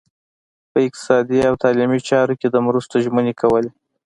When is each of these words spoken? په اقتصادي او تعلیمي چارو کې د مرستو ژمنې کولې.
په 0.71 0.77
اقتصادي 0.87 1.39
او 1.49 1.53
تعلیمي 1.63 1.99
چارو 2.09 2.33
کې 2.39 2.47
د 2.49 2.55
مرستو 2.67 2.95
ژمنې 3.05 3.33
کولې. 3.41 3.69